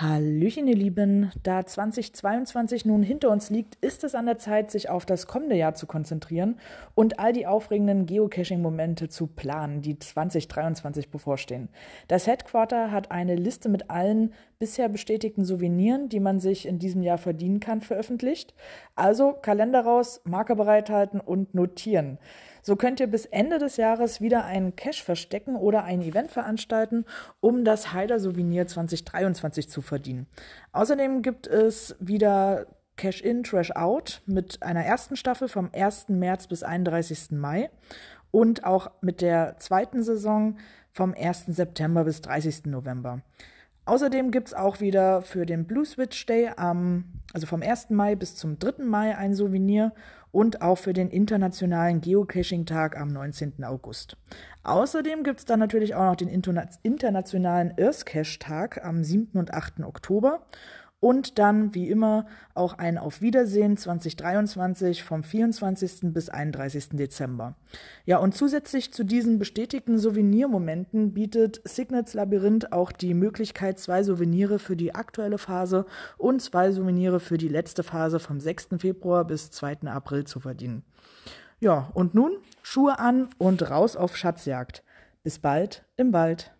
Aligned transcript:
Hallöchen, 0.00 0.66
ihr 0.66 0.76
Lieben. 0.76 1.30
Da 1.42 1.64
2022 1.64 2.84
nun 2.84 3.02
hinter 3.02 3.30
uns 3.30 3.50
liegt, 3.50 3.76
ist 3.84 4.02
es 4.04 4.14
an 4.14 4.26
der 4.26 4.38
Zeit, 4.38 4.70
sich 4.70 4.88
auf 4.90 5.06
das 5.06 5.26
kommende 5.26 5.56
Jahr 5.56 5.74
zu 5.74 5.86
konzentrieren 5.86 6.58
und 6.94 7.18
all 7.18 7.32
die 7.32 7.46
aufregenden 7.46 8.06
Geocaching-Momente 8.06 9.08
zu 9.08 9.26
planen, 9.26 9.80
die 9.82 9.98
2023 9.98 11.10
bevorstehen. 11.10 11.68
Das 12.08 12.26
Headquarter 12.26 12.90
hat 12.90 13.10
eine 13.10 13.34
Liste 13.34 13.68
mit 13.68 13.90
allen 13.90 14.32
bisher 14.58 14.88
bestätigten 14.88 15.44
Souveniren, 15.44 16.08
die 16.08 16.20
man 16.20 16.40
sich 16.40 16.66
in 16.66 16.78
diesem 16.78 17.02
Jahr 17.02 17.18
verdienen 17.18 17.60
kann, 17.60 17.80
veröffentlicht. 17.80 18.54
Also 18.96 19.32
Kalender 19.32 19.80
raus, 19.80 20.20
Marker 20.24 20.56
bereithalten 20.56 21.20
und 21.20 21.54
notieren. 21.54 22.18
So 22.68 22.76
könnt 22.76 23.00
ihr 23.00 23.06
bis 23.06 23.24
Ende 23.24 23.58
des 23.58 23.78
Jahres 23.78 24.20
wieder 24.20 24.44
einen 24.44 24.76
Cash 24.76 25.02
verstecken 25.02 25.56
oder 25.56 25.84
ein 25.84 26.02
Event 26.02 26.30
veranstalten, 26.30 27.06
um 27.40 27.64
das 27.64 27.94
Heider 27.94 28.20
Souvenir 28.20 28.66
2023 28.66 29.70
zu 29.70 29.80
verdienen. 29.80 30.26
Außerdem 30.72 31.22
gibt 31.22 31.46
es 31.46 31.96
wieder 31.98 32.66
Cash 32.96 33.22
In, 33.22 33.42
Trash 33.42 33.70
Out 33.70 34.20
mit 34.26 34.62
einer 34.62 34.84
ersten 34.84 35.16
Staffel 35.16 35.48
vom 35.48 35.70
1. 35.72 36.10
März 36.10 36.46
bis 36.46 36.62
31. 36.62 37.30
Mai 37.30 37.70
und 38.32 38.64
auch 38.64 38.90
mit 39.00 39.22
der 39.22 39.56
zweiten 39.58 40.02
Saison 40.02 40.58
vom 40.92 41.14
1. 41.18 41.46
September 41.46 42.04
bis 42.04 42.20
30. 42.20 42.66
November. 42.66 43.22
Außerdem 43.88 44.32
gibt 44.32 44.48
es 44.48 44.54
auch 44.54 44.80
wieder 44.80 45.22
für 45.22 45.46
den 45.46 45.64
Blue 45.64 45.86
Switch 45.86 46.26
Day 46.26 46.50
am, 46.54 47.04
also 47.32 47.46
vom 47.46 47.62
1. 47.62 47.88
Mai 47.88 48.16
bis 48.16 48.36
zum 48.36 48.58
3. 48.58 48.84
Mai 48.84 49.16
ein 49.16 49.32
Souvenir 49.32 49.94
und 50.30 50.60
auch 50.60 50.76
für 50.76 50.92
den 50.92 51.08
Internationalen 51.08 52.02
Geocaching-Tag 52.02 53.00
am 53.00 53.08
19. 53.08 53.64
August. 53.64 54.18
Außerdem 54.62 55.22
gibt 55.22 55.38
es 55.38 55.46
dann 55.46 55.58
natürlich 55.58 55.94
auch 55.94 56.04
noch 56.04 56.16
den 56.16 56.28
Internationalen 56.28 57.72
Earth 57.80 58.04
Cache-Tag 58.04 58.84
am 58.84 59.02
7. 59.02 59.38
und 59.38 59.54
8. 59.54 59.80
Oktober 59.80 60.42
und 61.00 61.38
dann, 61.38 61.74
wie 61.74 61.88
immer, 61.88 62.26
auch 62.54 62.78
ein 62.78 62.98
Auf 62.98 63.20
Wiedersehen 63.20 63.76
2023 63.76 65.04
vom 65.04 65.22
24. 65.22 66.12
bis 66.12 66.28
31. 66.28 66.90
Dezember. 66.92 67.54
Ja, 68.04 68.18
und 68.18 68.34
zusätzlich 68.34 68.92
zu 68.92 69.04
diesen 69.04 69.38
bestätigten 69.38 69.98
Souvenirmomenten 69.98 71.14
bietet 71.14 71.60
Signets 71.64 72.14
Labyrinth 72.14 72.72
auch 72.72 72.90
die 72.90 73.14
Möglichkeit, 73.14 73.78
zwei 73.78 74.02
Souvenire 74.02 74.58
für 74.58 74.76
die 74.76 74.94
aktuelle 74.94 75.38
Phase 75.38 75.86
und 76.16 76.42
zwei 76.42 76.72
Souvenire 76.72 77.20
für 77.20 77.38
die 77.38 77.48
letzte 77.48 77.84
Phase 77.84 78.18
vom 78.18 78.40
6. 78.40 78.68
Februar 78.78 79.24
bis 79.24 79.50
2. 79.50 79.82
April 79.86 80.24
zu 80.24 80.40
verdienen. 80.40 80.82
Ja, 81.60 81.90
und 81.94 82.14
nun 82.14 82.32
Schuhe 82.62 82.98
an 82.98 83.28
und 83.38 83.70
raus 83.70 83.96
auf 83.96 84.16
Schatzjagd. 84.16 84.82
Bis 85.22 85.38
bald 85.38 85.84
im 85.96 86.12
Wald. 86.12 86.52